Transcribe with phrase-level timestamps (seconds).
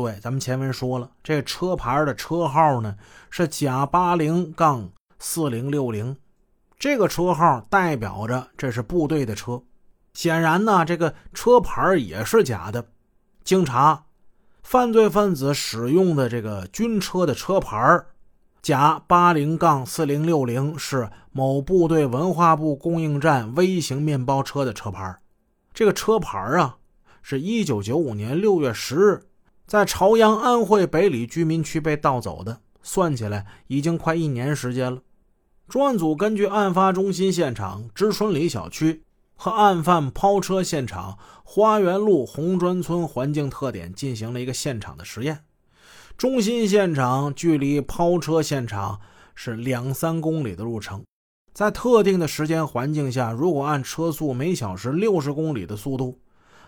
[0.00, 2.96] 对，咱们前文说了，这车牌的车号呢
[3.28, 6.16] 是甲八零杠四零六零，
[6.78, 9.62] 这个车号代表着这是部队的车。
[10.14, 12.86] 显然呢，这个车牌也是假的。
[13.44, 14.06] 经查，
[14.62, 18.02] 犯罪分子使用的这个军车的车牌
[18.62, 25.14] 甲八零杠四零六零是某部队文化部供应站微型面包车的车牌
[25.74, 26.78] 这个车牌啊，
[27.20, 29.26] 是一九九五年六月十日。
[29.70, 35.00] 在朝阳安徽北里居民区被盗走的，算起来已经快一年时间了。
[35.68, 39.04] 专案组根据案发中心现场知春里小区
[39.36, 45.44] 和案犯抛车现场花园路红砖村环境特点进行了一个现场的实验。
[46.18, 48.98] 中心现场距离抛车现场
[49.36, 51.04] 是两三公里的路程，
[51.54, 56.18] 在特定的时间环境下，如果按车速每小时六十公里的速度。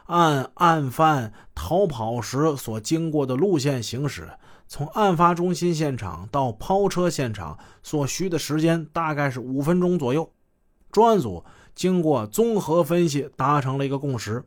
[0.06, 4.28] 按案犯逃跑时所经过的路线行驶，
[4.66, 10.30] 从案发中心现场到抛车现场所需的时间大概是五分钟左右。
[10.90, 11.44] 专案组
[11.74, 14.44] 经过综合分析，达成了一个共识，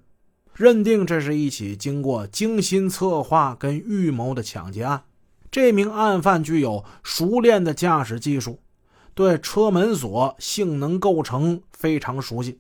[0.53, 5.03] 认定这是一起经过精心策划跟预谋的抢劫案。
[5.50, 8.59] 这名案犯具有熟练的驾驶技术，
[9.14, 12.59] 对车门锁性能构成非常熟悉。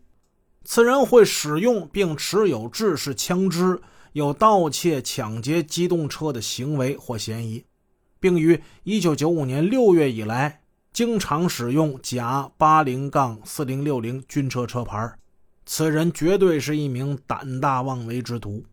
[0.65, 3.79] 此人会使用并持有制式枪支，
[4.13, 7.63] 有盗窃、抢劫机动车的行为或嫌疑，
[8.19, 15.13] 并于1995年6月以来经常使用甲80杠4060军车车牌。
[15.67, 18.63] 此人绝对是一名胆大妄为之徒。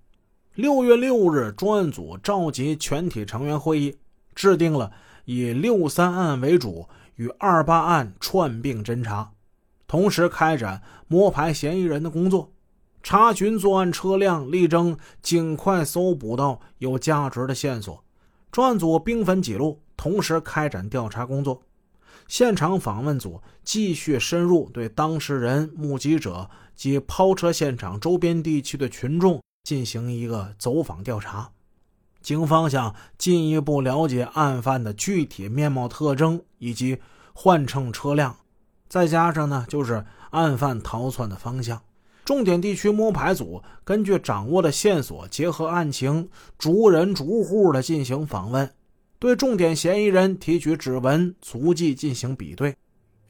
[0.56, 3.96] 6月6日，专案组召集全体成员会议，
[4.34, 4.90] 制定了
[5.26, 9.32] 以六三案为主，与二八案串并侦查。
[9.92, 12.50] 同时开展摸排嫌疑人的工作，
[13.02, 18.02] 查询作案车辆，力争尽快搜捕到有价值的线索。
[18.50, 21.60] 专案组兵分几路，同时开展调查工作。
[22.26, 31.50] 现场访问组继续深入对当事人、目击者及抛车现场周边地区的群众进行一个走访调查。
[32.22, 36.96] 警方想进一步了解案犯的具体面貌特征以及
[37.34, 38.34] 换乘车辆。
[38.92, 41.80] 再加上呢，就是案犯逃窜的方向。
[42.26, 48.70] 重点地区摸排组根据掌握的线索，结合案情，逐人逐户的进行访问，
[49.18, 52.76] 对重点嫌疑人提取指纹、足迹进行比对。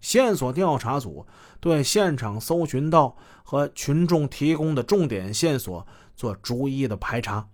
[0.01, 1.25] 线索调查组
[1.61, 5.87] 对现场搜寻到和群众提供的重点线索
[6.17, 7.47] 做逐一的排查。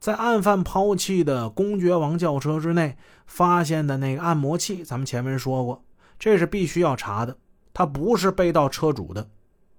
[0.00, 5.84] 在案犯抛弃的公爵王轿车之内发现的那个按摩器，咱们前面说过。
[6.18, 7.36] 这是必须要查的，
[7.74, 9.28] 他不是被盗车主的。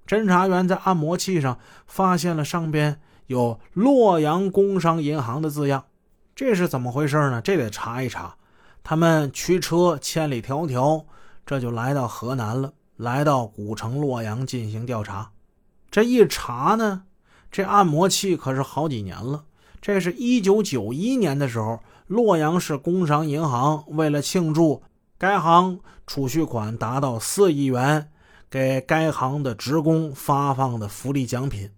[0.05, 5.85] 侦查员在按摩器上发现了上边有洛阳工商银行的字样，
[6.33, 7.41] 这是怎么回事呢？
[7.41, 8.35] 这得查一查。
[8.83, 11.03] 他们驱车千里迢迢，
[11.45, 15.31] 这就来到河南了，来到古城洛阳进行调查。
[15.91, 17.03] 这一查呢，
[17.51, 19.43] 这按摩器可是好几年了。
[19.81, 24.83] 这是一九九一年的时候，洛阳市工商银行为了庆祝。
[25.17, 28.09] 该行储蓄款达到四亿元，
[28.50, 31.72] 给该行的职工发放的福利奖品。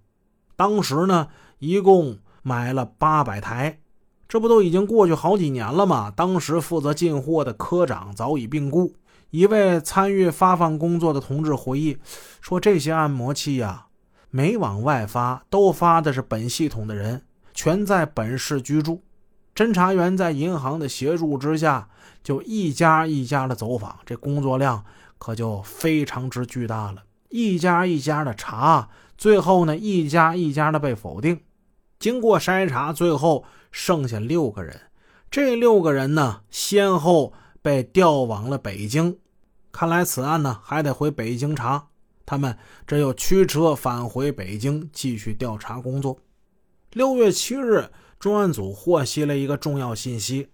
[0.55, 1.29] 当时呢，
[1.59, 3.79] 一共买了八百台。
[4.27, 6.11] 这不都已经过去好几年了吗？
[6.15, 8.93] 当时负责进货的科长早已病故。
[9.31, 11.97] 一位参与发放工作的同志回忆
[12.41, 13.87] 说：“这些按摩器呀，
[14.29, 17.23] 没往外发，都发的是本系统的人，
[17.53, 19.01] 全在本市居住。”
[19.59, 21.89] 侦查员在银行的协助之下，
[22.23, 24.85] 就一家一家的走访，这工作量
[25.17, 27.03] 可就非常之巨大了。
[27.27, 28.87] 一家一家的查，
[29.17, 31.41] 最后呢，一家一家的被否定。
[31.99, 34.79] 经过筛查，最后剩下六个人。
[35.29, 39.17] 这六个人呢，先后被调往了北京。
[39.73, 41.87] 看来此案呢，还得回北京查。
[42.25, 46.17] 他们这又驱车返回北京，继续调查工作。
[46.93, 47.91] 六月七日。
[48.19, 50.49] 专案组获悉了一个重要信息：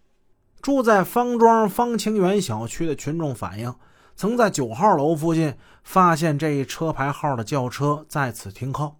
[0.61, 3.73] 住在方庄方清园小区的群众反映，
[4.15, 8.97] 曾在九号楼附近发现这一车牌号的轿车在此停靠。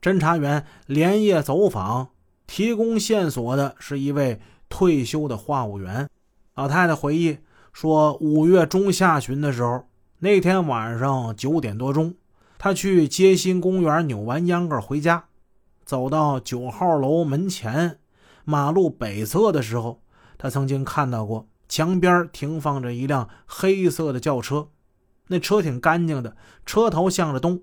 [0.00, 2.08] 侦查员连夜走访，
[2.48, 6.08] 提供线索的是一位退休的话务员。
[6.56, 7.38] 老太太回忆
[7.72, 9.84] 说，五月中下旬的时候，
[10.18, 12.16] 那天晚上九点多钟，
[12.58, 15.26] 她去街心公园扭完秧歌回家。
[15.84, 17.98] 走到九号楼门前，
[18.44, 20.00] 马路北侧的时候，
[20.38, 24.68] 他曾经看到过墙边停放着一辆黑色的轿车，
[25.28, 26.36] 那车挺干净的，
[26.66, 27.62] 车头向着东。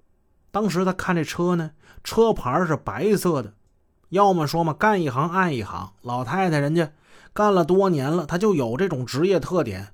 [0.51, 1.71] 当时他看这车呢，
[2.03, 3.53] 车牌是白色的，
[4.09, 5.91] 要么说嘛，干一行爱一行。
[6.01, 6.91] 老太太人家
[7.33, 9.93] 干了多年了，她就有这种职业特点，